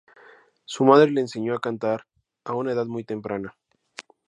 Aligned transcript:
Su 0.65 0.83
madre 0.83 1.11
le 1.11 1.21
enseñó 1.21 1.53
a 1.53 1.61
cantar 1.61 2.07
a 2.43 2.53
una 2.55 2.71
edad 2.71 2.87
muy 2.87 3.03
temprana. 3.03 3.55